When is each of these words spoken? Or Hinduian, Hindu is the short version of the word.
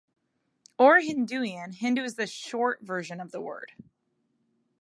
Or 0.79 0.99
Hinduian, 0.99 1.75
Hindu 1.75 2.01
is 2.03 2.15
the 2.15 2.25
short 2.25 2.81
version 2.81 3.21
of 3.21 3.31
the 3.31 3.39
word. 3.39 3.73